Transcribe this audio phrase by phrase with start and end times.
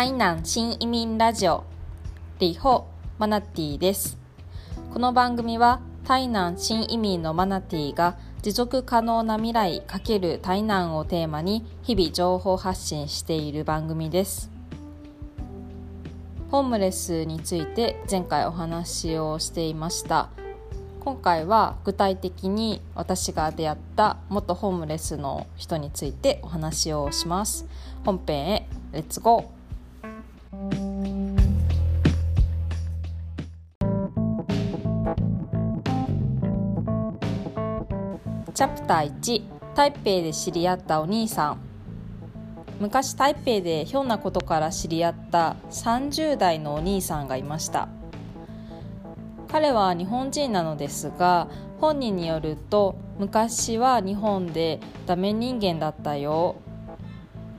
[0.00, 1.62] 台南新移民ラジオ。
[2.38, 2.86] リホ
[3.18, 4.16] マナティです。
[4.94, 14.50] この番組は台南新移民のマナティが持続可能な未来×台南をテーマに日々情報発信している番組です。
[16.50, 20.30] ホームレスについて前回お話をしていました。
[21.00, 27.66] 今回は具体的に私が出会った元ホームレスの人についてお話をします。
[28.02, 29.59] 本編へレッツゴー。
[38.60, 39.42] チャプター1
[39.74, 41.60] 台北で知り合ったお兄さん。
[42.78, 47.88] 昔台北でひょんなことから知り合った30代のお兄さんがいました。
[49.50, 51.48] 彼は日本人なのですが
[51.80, 56.56] 本人によると昔は日本でダメ人間だったよ。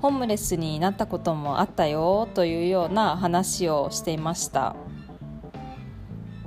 [0.04, 4.76] ホームレスになったこともあったよというような話をしていました。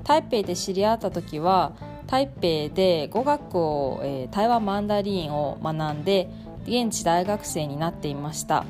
[0.04, 1.72] 台北で知り合った時は
[2.14, 6.30] 台北で語学を、えー、台湾マンダリンを学んで
[6.62, 8.64] 現地大学生になっていました。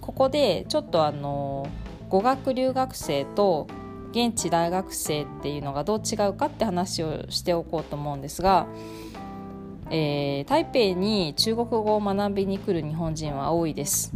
[0.00, 1.68] ここでちょっとあの
[2.08, 3.66] 語学留学生と
[4.12, 8.66] 現地大学生っていうのがどう違うかって話をしておこうと思うんですが、
[9.90, 14.14] えー、台北に中国語を学びに来る日本人は多いです。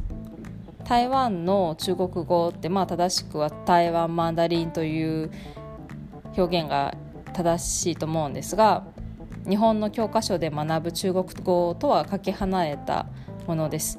[0.85, 5.31] 台湾の中国語ってまあ正しくは台湾マンダリンという
[6.39, 6.95] 表現が
[7.31, 8.85] 正しいと思うんですが
[9.49, 13.07] 日本の教科書で学ぶ中国語とはかけ離れた
[13.47, 13.99] ものです。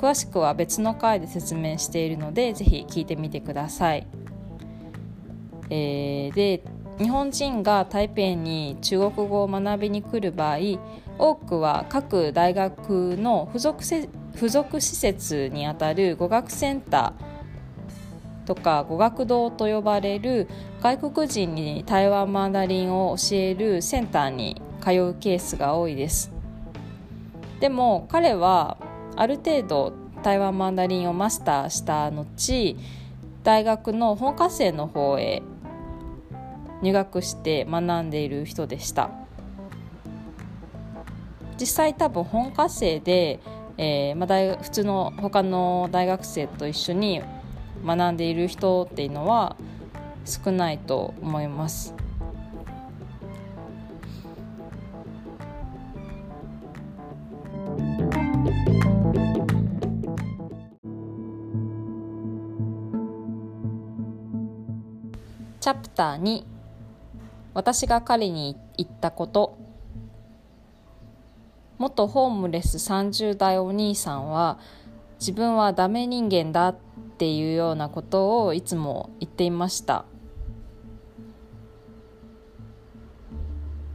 [0.00, 4.06] 詳しくは別の回で説明しているのでぜひ聞いてみてください、
[5.68, 6.64] えー、で
[6.98, 10.58] 日本人が台北に中国語を学びに来る場合
[11.18, 17.29] 多くは各大学の付属せ付属施設にあたる語学センター
[18.50, 20.48] とか語学堂と呼ばれる
[20.82, 26.32] 外国人に台湾マンダリンを教えるセンターに通うケースが多いです。
[27.60, 28.76] でも彼は
[29.14, 29.92] ある程度
[30.24, 32.76] 台湾マンダリンをマスターした後
[33.44, 35.44] 大学の本科生の方へ
[36.82, 39.10] 入学して学んでいる人でした。
[41.56, 43.38] 実際多分本科生で、
[43.78, 47.22] えーまあ、大普通の他の大学生と一緒に
[47.84, 49.56] 学んでいる人っていうのは
[50.24, 51.94] 少ないと思います。
[65.60, 66.42] チャプター2
[67.52, 69.58] 私が彼に言ったこと
[71.76, 74.58] 元ホームレス30代お兄さんは
[75.20, 76.76] 自分はダメ人間だっ
[77.18, 80.06] ていうようなことをいつも言っていました。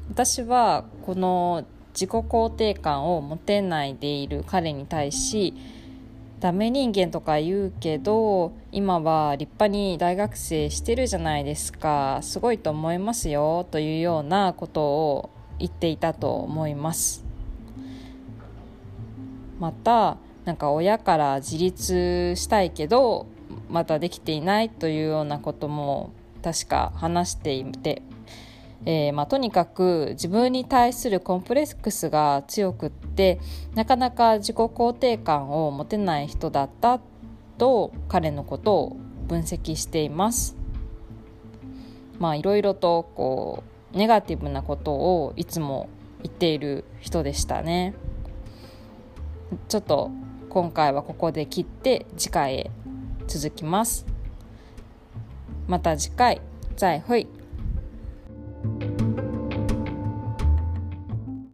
[0.08, 5.54] 私はこの自己肯定感を持てないでいる彼に対し
[6.40, 17.26] ダメ人間とか言うけど今は立派に大学生してるじゃないですかすごいと思いますよというようなことを言っていたと思います。
[19.60, 23.26] またなんか親から自立したいけど
[23.70, 26.12] まだできていないというようなことも
[26.44, 28.04] 確か話していて、
[28.86, 33.40] えー、まあ、とにかく自分に対するコンプレックスが強くって
[33.74, 37.00] なかなか自己肯定感を持てない人だった
[37.58, 38.98] と彼のことを
[39.28, 40.56] 分析しています。
[42.20, 43.64] まあいろいろとこ
[43.94, 45.90] うネガティブなことをいつも
[46.22, 47.96] 言っている人でしたね。
[49.68, 50.12] ちょっと
[50.56, 52.72] 今回はここで切って次回へ
[53.28, 54.06] 続きます。
[55.68, 56.40] また次回。
[56.78, 57.28] 再会。